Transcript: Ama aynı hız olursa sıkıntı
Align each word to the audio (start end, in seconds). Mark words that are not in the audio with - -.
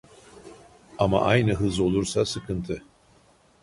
Ama 0.97 1.21
aynı 1.21 1.53
hız 1.53 1.79
olursa 1.79 2.25
sıkıntı 2.25 2.83